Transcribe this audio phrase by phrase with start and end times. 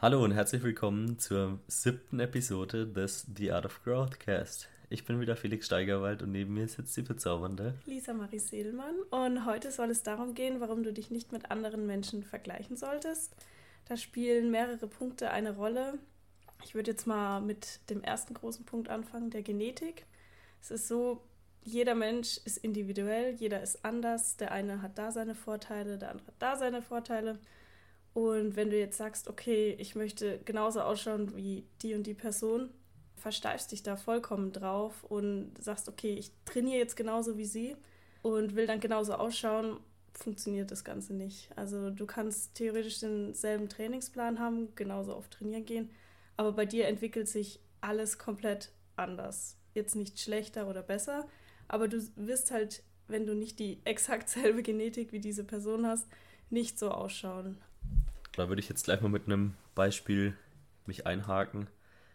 [0.00, 4.68] Hallo und herzlich willkommen zur siebten Episode des The Art of Growthcast.
[4.90, 8.94] Ich bin wieder Felix Steigerwald und neben mir sitzt die bezaubernde Lisa Marie Seelmann.
[9.10, 13.34] Und heute soll es darum gehen, warum du dich nicht mit anderen Menschen vergleichen solltest.
[13.88, 15.98] Da spielen mehrere Punkte eine Rolle.
[16.62, 20.06] Ich würde jetzt mal mit dem ersten großen Punkt anfangen, der Genetik.
[20.62, 21.24] Es ist so,
[21.64, 24.36] jeder Mensch ist individuell, jeder ist anders.
[24.36, 27.40] Der eine hat da seine Vorteile, der andere hat da seine Vorteile.
[28.18, 32.68] Und wenn du jetzt sagst, okay, ich möchte genauso ausschauen wie die und die Person,
[33.14, 37.76] versteifst dich da vollkommen drauf und sagst, okay, ich trainiere jetzt genauso wie sie
[38.22, 39.78] und will dann genauso ausschauen,
[40.14, 41.48] funktioniert das Ganze nicht.
[41.54, 45.90] Also du kannst theoretisch denselben Trainingsplan haben, genauso oft trainieren gehen,
[46.36, 49.56] aber bei dir entwickelt sich alles komplett anders.
[49.74, 51.28] Jetzt nicht schlechter oder besser,
[51.68, 56.08] aber du wirst halt, wenn du nicht die exakt selbe Genetik wie diese Person hast,
[56.50, 57.58] nicht so ausschauen.
[58.38, 60.32] Da würde ich jetzt gleich mal mit einem Beispiel
[60.86, 61.66] mich einhaken.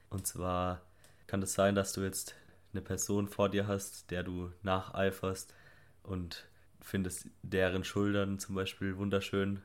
[0.10, 0.80] Und zwar
[1.28, 2.34] kann es sein, dass du jetzt
[2.72, 5.54] eine Person vor dir hast, der du nacheiferst
[6.02, 6.48] und
[6.80, 9.60] findest deren Schultern zum Beispiel wunderschön,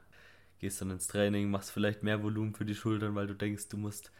[0.58, 3.76] gehst dann ins Training, machst vielleicht mehr Volumen für die Schultern, weil du denkst, du
[3.76, 4.10] musst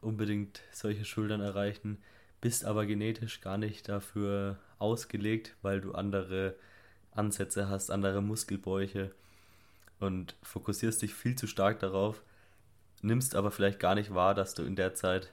[0.00, 1.98] unbedingt solche Schultern erreichen,
[2.40, 6.54] bist aber genetisch gar nicht dafür ausgelegt, weil du andere
[7.10, 9.10] Ansätze hast, andere Muskelbäuche
[10.00, 12.22] und fokussierst dich viel zu stark darauf,
[13.02, 15.32] nimmst aber vielleicht gar nicht wahr, dass du in der Zeit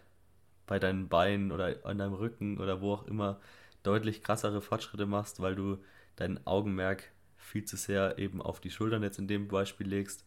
[0.67, 3.39] bei deinen Beinen oder an deinem Rücken oder wo auch immer
[3.83, 5.77] deutlich krassere Fortschritte machst, weil du
[6.15, 10.25] dein Augenmerk viel zu sehr eben auf die Schultern jetzt in dem Beispiel legst.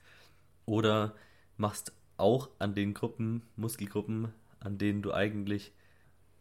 [0.64, 1.14] Oder
[1.56, 5.72] machst auch an den Gruppen, Muskelgruppen, an denen du eigentlich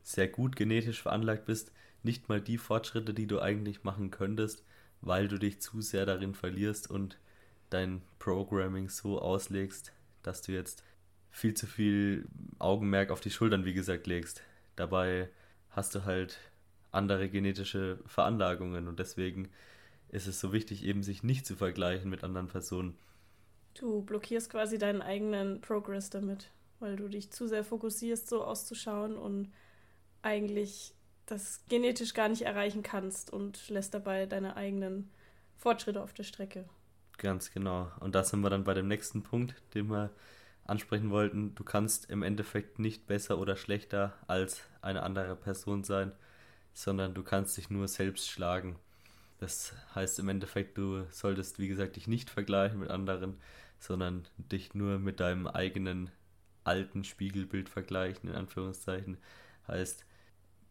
[0.04, 1.72] sehr gut genetisch veranlagt bist,
[2.04, 4.64] nicht mal die Fortschritte, die du eigentlich machen könntest,
[5.02, 7.18] weil du dich zu sehr darin verlierst und
[7.70, 10.84] dein Programming so auslegst, dass du jetzt
[11.30, 12.28] viel zu viel
[12.60, 14.42] Augenmerk auf die Schultern, wie gesagt, legst.
[14.76, 15.30] Dabei
[15.70, 16.40] hast du halt
[16.92, 19.50] andere genetische Veranlagungen und deswegen
[20.10, 22.98] ist es so wichtig, eben sich nicht zu vergleichen mit anderen Personen.
[23.74, 26.50] Du blockierst quasi deinen eigenen Progress damit,
[26.80, 29.52] weil du dich zu sehr fokussierst, so auszuschauen und
[30.22, 30.96] eigentlich
[31.28, 35.12] das genetisch gar nicht erreichen kannst und lässt dabei deine eigenen
[35.58, 36.68] Fortschritte auf der Strecke.
[37.18, 37.92] Ganz genau.
[38.00, 40.12] Und da sind wir dann bei dem nächsten Punkt, den wir
[40.66, 41.56] ansprechen wollten.
[41.56, 46.12] Du kannst im Endeffekt nicht besser oder schlechter als eine andere Person sein,
[46.74, 48.76] sondern du kannst dich nur selbst schlagen.
[49.40, 53.38] Das heißt im Endeffekt, du solltest, wie gesagt, dich nicht vergleichen mit anderen,
[53.80, 56.12] sondern dich nur mit deinem eigenen
[56.64, 59.18] alten Spiegelbild vergleichen, in Anführungszeichen.
[59.68, 60.06] Heißt,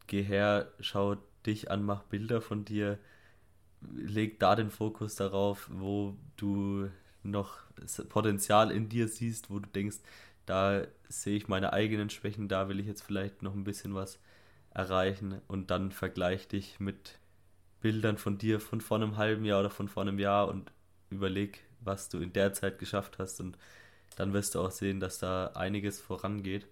[0.07, 2.99] geh her, schau dich an, mach Bilder von dir,
[3.94, 6.88] leg da den Fokus darauf, wo du
[7.22, 7.58] noch
[8.08, 9.98] Potenzial in dir siehst, wo du denkst,
[10.47, 14.19] da sehe ich meine eigenen Schwächen, da will ich jetzt vielleicht noch ein bisschen was
[14.70, 17.19] erreichen und dann vergleich dich mit
[17.80, 20.72] Bildern von dir von vor einem halben Jahr oder von vor einem Jahr und
[21.10, 23.58] überleg, was du in der Zeit geschafft hast und
[24.16, 26.66] dann wirst du auch sehen, dass da einiges vorangeht.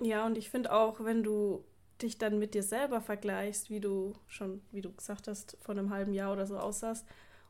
[0.00, 1.64] Ja, und ich finde auch, wenn du
[2.02, 5.90] dich dann mit dir selber vergleichst, wie du schon, wie du gesagt hast, vor einem
[5.90, 7.06] halben Jahr oder so aussahst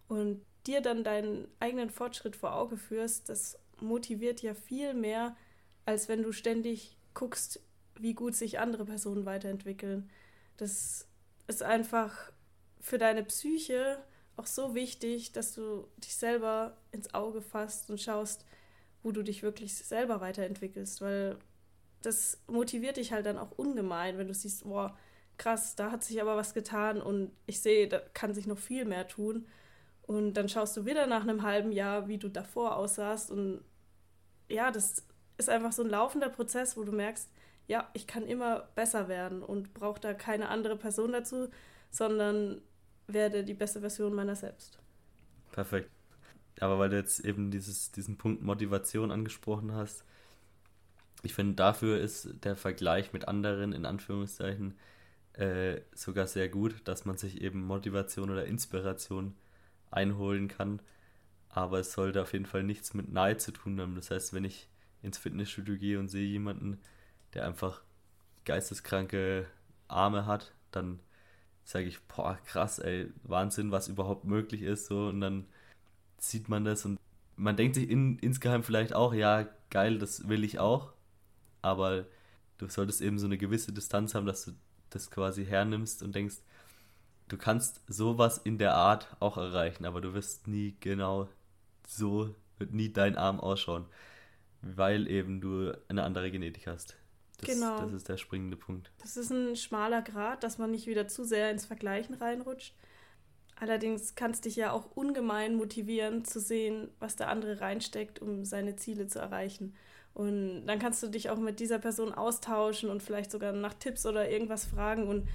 [0.09, 5.37] und dir dann deinen eigenen Fortschritt vor Auge führst, das motiviert ja viel mehr,
[5.87, 7.61] als wenn du ständig guckst,
[7.97, 10.11] wie gut sich andere Personen weiterentwickeln.
[10.57, 11.07] Das
[11.47, 12.33] ist einfach
[12.81, 14.03] für deine Psyche
[14.37, 18.45] auch so wichtig, dass du dich selber ins Auge fasst und schaust,
[19.03, 21.39] wo du dich wirklich selber weiterentwickelst, weil
[22.03, 24.97] das motiviert dich halt dann auch ungemein, wenn du siehst, boah,
[25.37, 28.85] krass, da hat sich aber was getan und ich sehe, da kann sich noch viel
[28.85, 29.47] mehr tun.
[30.03, 33.31] Und dann schaust du wieder nach einem halben Jahr, wie du davor aussahst.
[33.31, 33.63] Und
[34.49, 37.31] ja, das ist einfach so ein laufender Prozess, wo du merkst,
[37.67, 41.49] ja, ich kann immer besser werden und brauche da keine andere Person dazu,
[41.91, 42.63] sondern
[43.07, 44.79] werde die beste Version meiner selbst.
[45.53, 45.91] Perfekt.
[46.61, 50.05] Aber weil du jetzt eben dieses, diesen Punkt Motivation angesprochen hast,
[51.23, 54.75] ich finde, dafür ist der Vergleich mit anderen, in Anführungszeichen,
[55.35, 59.35] äh, sogar sehr gut, dass man sich eben Motivation oder Inspiration
[59.91, 60.81] einholen kann.
[61.49, 63.95] Aber es sollte auf jeden Fall nichts mit Neid zu tun haben.
[63.95, 64.69] Das heißt, wenn ich
[65.03, 66.79] ins Fitnessstudio gehe und sehe jemanden,
[67.35, 67.83] der einfach
[68.45, 69.47] geisteskranke
[69.89, 71.01] Arme hat, dann
[71.65, 74.87] sage ich, boah, krass, ey, Wahnsinn, was überhaupt möglich ist.
[74.87, 75.47] So, und dann
[76.19, 76.99] sieht man das und
[77.37, 80.93] man denkt sich in, insgeheim vielleicht auch, ja, geil, das will ich auch.
[81.69, 82.07] Aber
[82.59, 84.53] du solltest eben so eine gewisse Distanz haben, dass du
[84.91, 86.37] das quasi hernimmst und denkst,
[87.29, 91.29] du kannst sowas in der Art auch erreichen, aber du wirst nie genau
[91.87, 93.87] so, wird nie dein Arm ausschauen.
[94.61, 96.97] weil eben du eine andere Genetik hast.
[97.39, 97.81] Das, genau.
[97.81, 98.91] Das ist der springende Punkt.
[98.99, 102.75] Das ist ein schmaler Grad, dass man nicht wieder zu sehr ins Vergleichen reinrutscht.
[103.61, 108.45] Allerdings kann es dich ja auch ungemein motivieren, zu sehen, was der andere reinsteckt, um
[108.45, 109.75] seine Ziele zu erreichen.
[110.19, 114.05] Und dann kannst du dich auch mit dieser Person austauschen und vielleicht sogar nach Tipps
[114.05, 115.07] oder irgendwas fragen.
[115.07, 115.29] Und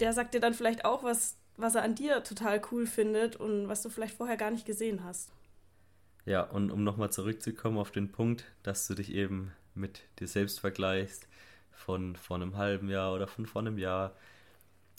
[0.00, 3.68] der sagt dir dann vielleicht auch was, was er an dir total cool findet und
[3.68, 5.30] was du vielleicht vorher gar nicht gesehen hast.
[6.24, 10.58] Ja, und um nochmal zurückzukommen auf den Punkt, dass du dich eben mit dir selbst
[10.58, 11.28] vergleichst
[11.70, 14.16] von vor einem halben Jahr oder von vor einem Jahr,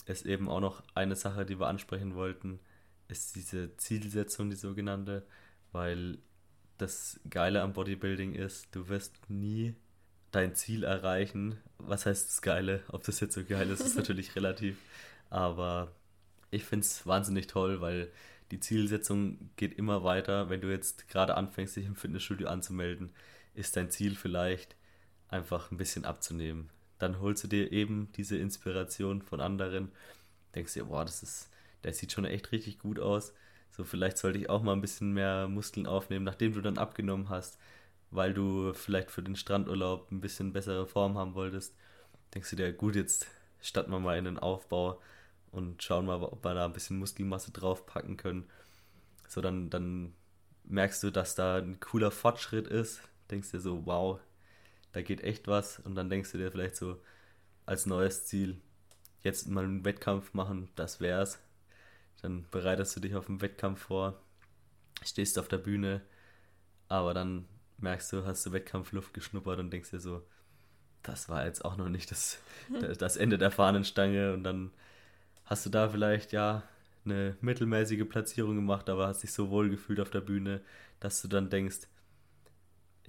[0.06, 2.60] ist eben auch noch eine Sache, die wir ansprechen wollten,
[3.08, 5.26] ist diese Zielsetzung, die sogenannte,
[5.70, 6.16] weil
[6.78, 9.74] das Geile am Bodybuilding ist, du wirst nie
[10.30, 11.58] dein Ziel erreichen.
[11.78, 12.82] Was heißt das Geile?
[12.88, 14.78] Ob das jetzt so geil ist, ist natürlich relativ.
[15.30, 15.92] Aber
[16.50, 18.10] ich finde es wahnsinnig toll, weil
[18.50, 20.50] die Zielsetzung geht immer weiter.
[20.50, 23.10] Wenn du jetzt gerade anfängst, dich im Fitnessstudio anzumelden,
[23.54, 24.76] ist dein Ziel vielleicht
[25.28, 26.70] einfach ein bisschen abzunehmen.
[26.98, 29.90] Dann holst du dir eben diese Inspiration von anderen,
[30.54, 31.50] denkst dir, boah, das ist,
[31.82, 33.32] der sieht schon echt richtig gut aus.
[33.72, 37.30] So, vielleicht sollte ich auch mal ein bisschen mehr Muskeln aufnehmen, nachdem du dann abgenommen
[37.30, 37.58] hast,
[38.10, 41.74] weil du vielleicht für den Strandurlaub ein bisschen bessere Form haben wolltest.
[42.34, 43.26] Denkst du dir, gut, jetzt
[43.62, 45.00] starten wir mal in den Aufbau
[45.50, 48.44] und schauen mal, ob wir da ein bisschen Muskelmasse draufpacken können.
[49.28, 50.14] So, dann, dann
[50.64, 53.00] merkst du, dass da ein cooler Fortschritt ist.
[53.30, 54.20] Denkst dir so, wow,
[54.92, 55.78] da geht echt was.
[55.80, 57.00] Und dann denkst du dir vielleicht so
[57.64, 58.60] als neues Ziel,
[59.22, 61.38] jetzt mal einen Wettkampf machen, das wär's.
[62.20, 64.20] Dann bereitest du dich auf einen Wettkampf vor,
[65.04, 66.02] stehst auf der Bühne,
[66.88, 67.46] aber dann
[67.78, 70.22] merkst du, hast du Wettkampfluft geschnuppert und denkst dir so,
[71.02, 72.38] das war jetzt auch noch nicht das,
[72.98, 74.70] das Ende der Fahnenstange und dann
[75.44, 76.62] hast du da vielleicht ja
[77.04, 80.60] eine mittelmäßige Platzierung gemacht, aber hast dich so wohl gefühlt auf der Bühne,
[81.00, 81.88] dass du dann denkst,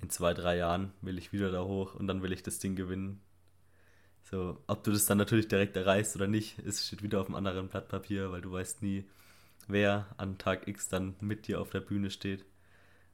[0.02, 2.76] in zwei, drei Jahren will ich wieder da hoch und dann will ich das Ding
[2.76, 3.22] gewinnen.
[4.24, 7.36] So, ob du das dann natürlich direkt erreichst oder nicht, es steht wieder auf einem
[7.36, 9.06] anderen Blatt Papier, weil du weißt nie,
[9.68, 12.46] wer an Tag X dann mit dir auf der Bühne steht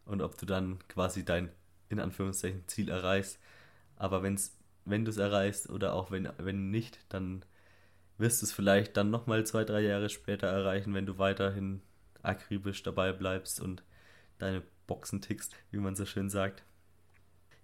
[0.05, 1.51] und ob du dann quasi dein,
[1.89, 3.39] in Anführungszeichen, Ziel erreichst.
[3.95, 7.43] Aber wenn's, wenn du es erreichst oder auch wenn, wenn nicht, dann
[8.17, 11.81] wirst du es vielleicht dann nochmal zwei, drei Jahre später erreichen, wenn du weiterhin
[12.21, 13.83] akribisch dabei bleibst und
[14.39, 16.63] deine Boxen tickst, wie man so schön sagt.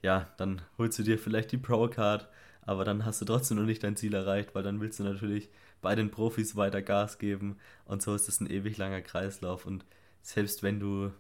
[0.02, 2.30] Ja, dann holst du dir vielleicht die Pro Card,
[2.66, 5.50] aber dann hast du trotzdem noch nicht dein Ziel erreicht, weil dann willst du natürlich
[5.82, 7.58] bei den Profis weiter Gas geben.
[7.86, 9.66] Und so ist es ein ewig langer Kreislauf.
[9.66, 9.86] Und
[10.22, 11.12] selbst wenn du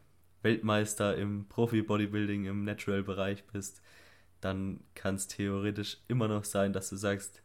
[0.41, 3.81] Weltmeister im Profi-Bodybuilding im Natural-Bereich bist,
[4.41, 7.41] dann kann es theoretisch immer noch sein, dass du sagst,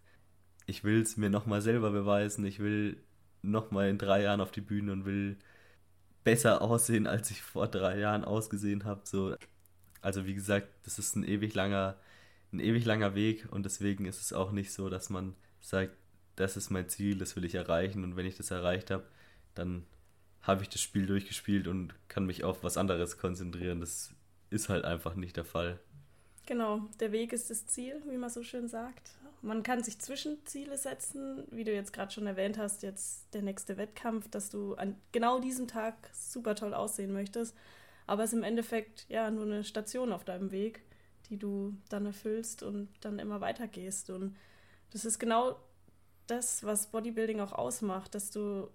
[0.66, 3.02] ich will es mir nochmal selber beweisen, ich will
[3.42, 5.38] nochmal in drei Jahren auf die Bühne und will
[6.24, 9.02] besser aussehen, als ich vor drei Jahren ausgesehen habe.
[9.04, 9.34] So,
[10.02, 11.96] also wie gesagt, das ist ein ewig langer,
[12.52, 15.96] ein ewig langer Weg und deswegen ist es auch nicht so, dass man sagt,
[16.36, 19.06] das ist mein Ziel, das will ich erreichen und wenn ich das erreicht habe,
[19.54, 19.86] dann
[20.42, 23.80] habe ich das Spiel durchgespielt und kann mich auf was anderes konzentrieren.
[23.80, 24.14] Das
[24.48, 25.78] ist halt einfach nicht der Fall.
[26.46, 29.14] Genau, der Weg ist das Ziel, wie man so schön sagt.
[29.42, 33.76] Man kann sich Zwischenziele setzen, wie du jetzt gerade schon erwähnt hast, jetzt der nächste
[33.76, 37.54] Wettkampf, dass du an genau diesem Tag super toll aussehen möchtest.
[38.06, 40.82] Aber es ist im Endeffekt ja nur eine Station auf deinem Weg,
[41.30, 44.10] die du dann erfüllst und dann immer weitergehst.
[44.10, 44.36] Und
[44.90, 45.56] das ist genau
[46.26, 48.68] das, was Bodybuilding auch ausmacht, dass du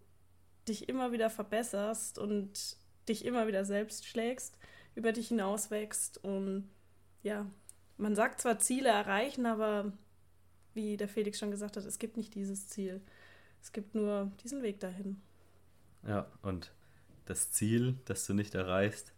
[0.68, 2.77] dich immer wieder verbesserst und
[3.08, 4.58] dich immer wieder selbst schlägst,
[4.96, 6.70] über dich hinauswächst und
[7.22, 7.46] ja,
[7.98, 9.94] man sagt zwar Ziele erreichen, aber
[10.74, 13.01] wie der Felix schon gesagt hat, es gibt nicht dieses Ziel.
[13.62, 15.22] Es gibt nur diesen Weg dahin.
[16.06, 16.72] Ja, und
[17.25, 19.14] das Ziel, das du nicht erreichst,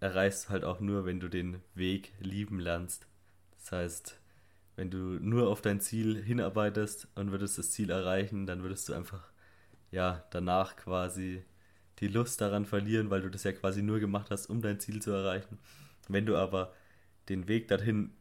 [0.00, 3.06] erreichst du halt auch nur, wenn du den Weg lieben lernst.
[3.58, 4.20] Das heißt,
[4.76, 8.94] wenn du nur auf dein Ziel hinarbeitest und würdest das Ziel erreichen, dann würdest du
[8.94, 9.30] einfach
[9.90, 11.44] ja danach quasi
[12.00, 15.00] die Lust daran verlieren, weil du das ja quasi nur gemacht hast, um dein Ziel
[15.00, 15.58] zu erreichen.
[16.08, 16.74] Wenn du aber
[17.28, 18.12] den Weg dorthin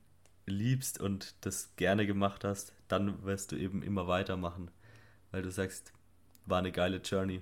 [0.45, 4.69] liebst und das gerne gemacht hast, dann wirst du eben immer weitermachen,
[5.31, 5.91] weil du sagst,
[6.45, 7.41] war eine geile Journey.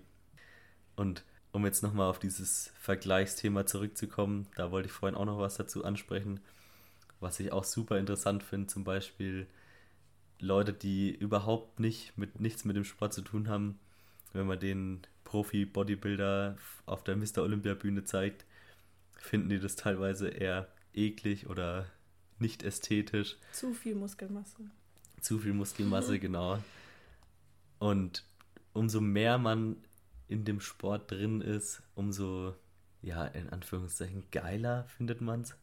[0.95, 5.57] Und um jetzt nochmal auf dieses Vergleichsthema zurückzukommen, da wollte ich vorhin auch noch was
[5.57, 6.39] dazu ansprechen,
[7.19, 9.47] was ich auch super interessant finde, zum Beispiel
[10.39, 13.79] Leute, die überhaupt nicht mit nichts mit dem Sport zu tun haben,
[14.33, 17.39] wenn man den Profi-Bodybuilder auf der Mr.
[17.39, 18.45] Olympia Bühne zeigt,
[19.17, 21.85] finden die das teilweise eher eklig oder
[22.39, 23.37] nicht ästhetisch.
[23.51, 24.57] Zu viel Muskelmasse.
[25.21, 26.59] Zu viel Muskelmasse, genau.
[27.77, 28.25] Und
[28.73, 29.77] umso mehr man
[30.31, 32.55] in dem Sport drin ist, umso,
[33.01, 35.55] ja, in Anführungszeichen geiler findet man es.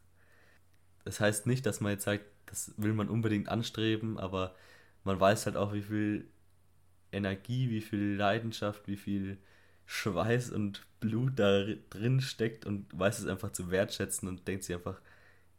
[1.05, 4.55] das heißt nicht, dass man jetzt sagt, das will man unbedingt anstreben, aber
[5.03, 6.27] man weiß halt auch, wie viel
[7.11, 9.37] Energie, wie viel Leidenschaft, wie viel
[9.85, 14.75] Schweiß und Blut da drin steckt und weiß es einfach zu wertschätzen und denkt sich
[14.75, 15.01] einfach,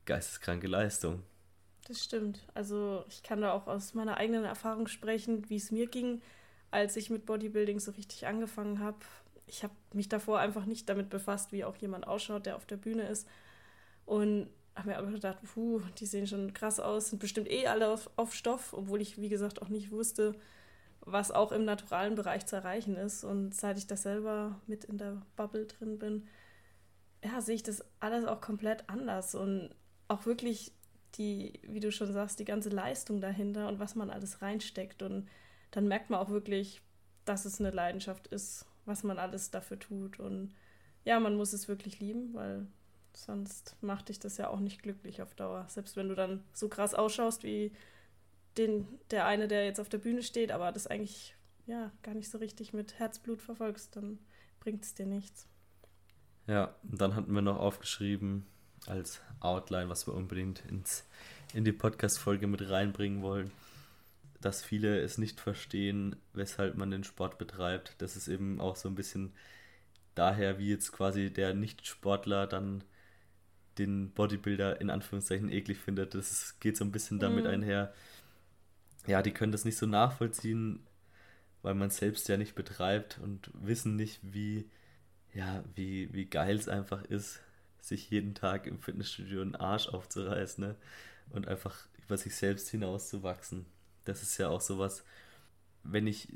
[0.06, 1.22] geisteskranke Leistung.
[1.86, 2.46] Das stimmt.
[2.54, 6.22] Also ich kann da auch aus meiner eigenen Erfahrung sprechen, wie es mir ging,
[6.70, 8.98] als ich mit Bodybuilding so richtig angefangen habe.
[9.46, 12.76] Ich habe mich davor einfach nicht damit befasst, wie auch jemand ausschaut, der auf der
[12.76, 13.28] Bühne ist.
[14.06, 17.88] Und habe mir aber gedacht, puh, die sehen schon krass aus, sind bestimmt eh alle
[17.88, 20.34] auf, auf Stoff, obwohl ich, wie gesagt, auch nicht wusste,
[21.00, 23.24] was auch im naturalen Bereich zu erreichen ist.
[23.24, 26.28] Und seit ich das selber mit in der Bubble drin bin,
[27.24, 29.74] ja, sehe ich das alles auch komplett anders und
[30.08, 30.72] auch wirklich
[31.16, 35.02] die, wie du schon sagst, die ganze Leistung dahinter und was man alles reinsteckt.
[35.02, 35.28] Und
[35.70, 36.80] dann merkt man auch wirklich,
[37.24, 40.18] dass es eine Leidenschaft ist, was man alles dafür tut.
[40.18, 40.54] Und
[41.04, 42.66] ja, man muss es wirklich lieben, weil
[43.14, 45.66] sonst macht dich das ja auch nicht glücklich auf Dauer.
[45.68, 47.72] Selbst wenn du dann so krass ausschaust wie
[48.56, 51.34] den, der eine, der jetzt auf der Bühne steht, aber das eigentlich
[51.66, 54.18] ja gar nicht so richtig mit Herzblut verfolgst, dann
[54.58, 55.46] bringt es dir nichts.
[56.46, 58.46] Ja, dann hatten wir noch aufgeschrieben
[58.86, 61.04] als Outline, was wir unbedingt ins,
[61.54, 63.50] in die Podcast-Folge mit reinbringen wollen,
[64.40, 67.94] dass viele es nicht verstehen, weshalb man den Sport betreibt.
[67.98, 69.32] Das ist eben auch so ein bisschen
[70.14, 72.84] daher, wie jetzt quasi der Nicht-Sportler dann
[73.78, 76.14] den Bodybuilder in Anführungszeichen eklig findet.
[76.14, 77.50] Das geht so ein bisschen damit mhm.
[77.50, 77.92] einher,
[79.06, 80.86] ja, die können das nicht so nachvollziehen,
[81.62, 84.68] weil man es selbst ja nicht betreibt und wissen nicht, wie,
[85.32, 87.40] ja, wie, wie geil es einfach ist,
[87.80, 90.76] sich jeden Tag im Fitnessstudio einen Arsch aufzureißen ne?
[91.30, 93.66] und einfach über sich selbst hinauszuwachsen.
[94.10, 95.04] Das ist ja auch sowas,
[95.84, 96.32] wenn ich,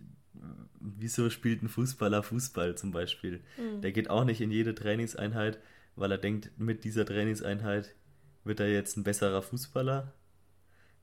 [0.78, 3.42] wieso spielt ein Fußballer Fußball zum Beispiel?
[3.56, 3.80] Mhm.
[3.80, 5.58] Der geht auch nicht in jede Trainingseinheit,
[5.96, 7.96] weil er denkt, mit dieser Trainingseinheit
[8.44, 10.12] wird er jetzt ein besserer Fußballer,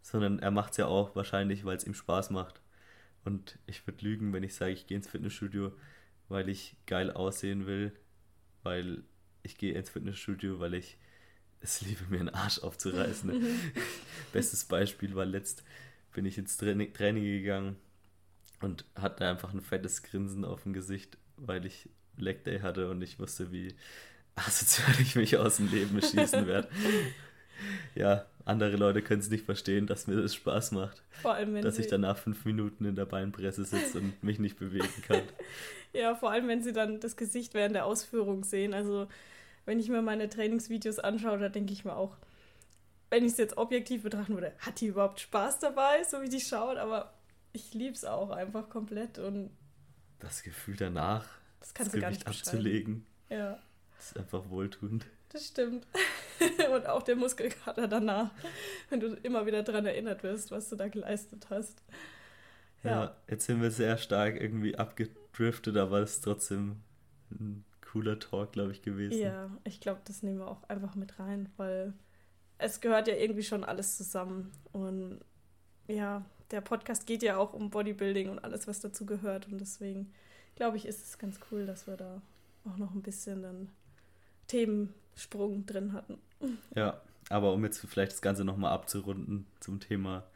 [0.01, 2.61] sondern er macht es ja auch wahrscheinlich, weil es ihm Spaß macht.
[3.25, 5.73] Und ich würde lügen, wenn ich sage, ich gehe ins Fitnessstudio,
[6.29, 7.91] weil ich geil aussehen will,
[8.63, 9.03] weil
[9.43, 10.97] ich gehe ins Fitnessstudio, weil ich
[11.59, 13.33] es liebe, mir einen Arsch aufzureißen.
[14.33, 15.63] Bestes Beispiel war letzt,
[16.11, 17.75] bin ich ins Training, Training gegangen
[18.61, 23.01] und hatte einfach ein fettes Grinsen auf dem Gesicht, weil ich Leg Day hatte und
[23.01, 23.73] ich wusste, wie
[24.35, 26.69] asozial ich mich aus dem Leben schießen werde.
[27.95, 31.01] ja, andere Leute können es nicht verstehen, dass mir das Spaß macht.
[31.21, 34.57] Vor allem, wenn dass ich danach fünf Minuten in der Beinpresse sitze und mich nicht
[34.57, 35.21] bewegen kann.
[35.93, 38.73] ja, vor allem, wenn sie dann das Gesicht während der Ausführung sehen.
[38.73, 39.07] Also,
[39.65, 42.17] wenn ich mir meine Trainingsvideos anschaue, da denke ich mir auch,
[43.11, 46.39] wenn ich es jetzt objektiv betrachten würde, hat die überhaupt Spaß dabei, so wie die
[46.39, 46.77] schaut?
[46.77, 47.13] Aber
[47.53, 49.51] ich liebe es auch einfach komplett und.
[50.19, 51.27] Das Gefühl danach,
[51.59, 53.05] das, das Gewicht abzulegen.
[53.29, 53.59] Ja.
[53.97, 55.05] Das ist einfach wohltuend.
[55.29, 55.87] Das stimmt.
[56.73, 58.31] Und auch der Muskelkater danach,
[58.89, 61.81] wenn du immer wieder daran erinnert wirst, was du da geleistet hast.
[62.83, 62.89] Ja.
[62.89, 66.81] ja, jetzt sind wir sehr stark irgendwie abgedriftet, aber es ist trotzdem
[67.29, 69.19] ein cooler Talk, glaube ich, gewesen.
[69.19, 71.93] Ja, ich glaube, das nehmen wir auch einfach mit rein, weil
[72.61, 74.51] es gehört ja irgendwie schon alles zusammen.
[74.71, 75.19] Und
[75.87, 79.47] ja, der Podcast geht ja auch um Bodybuilding und alles, was dazu gehört.
[79.47, 80.13] Und deswegen
[80.55, 82.21] glaube ich, ist es ganz cool, dass wir da
[82.65, 83.69] auch noch ein bisschen dann
[84.47, 86.19] Themensprung drin hatten.
[86.75, 90.27] Ja, aber um jetzt vielleicht das Ganze nochmal abzurunden zum Thema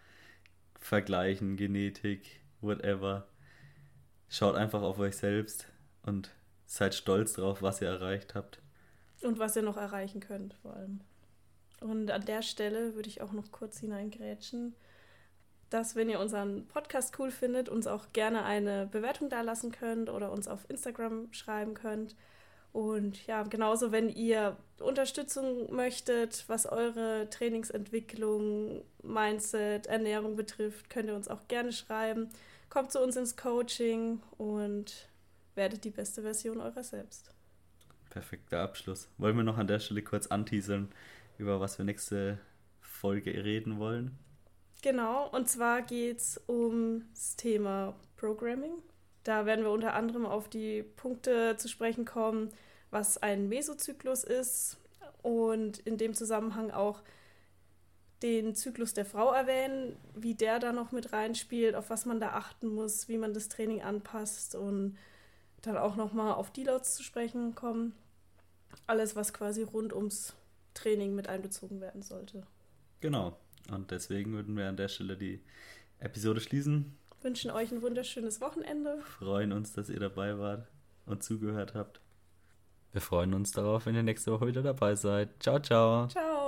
[0.80, 3.28] Vergleichen, Genetik, whatever.
[4.30, 5.68] Schaut einfach auf euch selbst
[6.04, 6.32] und
[6.66, 8.62] seid stolz drauf, was ihr erreicht habt.
[9.22, 11.02] Und was ihr noch erreichen könnt, vor allem.
[11.82, 14.76] Und an der Stelle würde ich auch noch kurz hineingrätschen,
[15.70, 20.32] dass, wenn ihr unseren Podcast cool findet, uns auch gerne eine Bewertung dalassen könnt oder
[20.32, 22.16] uns auf Instagram schreiben könnt.
[22.72, 31.16] Und ja, genauso, wenn ihr Unterstützung möchtet, was eure Trainingsentwicklung, Mindset, Ernährung betrifft, könnt ihr
[31.16, 32.30] uns auch gerne schreiben.
[32.70, 35.08] Kommt zu uns ins Coaching und
[35.56, 37.32] werdet die beste Version eurer selbst.
[38.10, 39.08] Perfekter Abschluss.
[39.18, 40.90] Wollen wir noch an der Stelle kurz anteasern,
[41.38, 42.40] über was wir nächste
[42.82, 44.18] Folge reden wollen?
[44.82, 48.74] Genau, und zwar geht es ums Thema Programming.
[49.24, 52.52] Da werden wir unter anderem auf die Punkte zu sprechen kommen,
[52.92, 54.78] was ein Mesozyklus ist
[55.24, 57.02] und in dem Zusammenhang auch
[58.22, 62.30] den Zyklus der Frau erwähnen, wie der da noch mit reinspielt, auf was man da
[62.34, 64.98] achten muss, wie man das Training anpasst und
[65.62, 67.96] dann auch nochmal auf Deloads zu sprechen kommen.
[68.88, 70.36] Alles, was quasi rund ums
[70.76, 72.44] Training mit einbezogen werden sollte.
[73.00, 73.40] Genau.
[73.72, 75.42] Und deswegen würden wir an der Stelle die
[76.00, 76.96] Episode schließen.
[77.24, 79.00] Wünschen euch ein wunderschönes Wochenende.
[79.18, 80.68] Freuen uns, dass ihr dabei wart
[81.08, 82.00] und zugehört habt.
[82.92, 85.42] Wir freuen uns darauf, wenn ihr nächste Woche wieder dabei seid.
[85.42, 86.08] Ciao, ciao.
[86.08, 86.45] Ciao.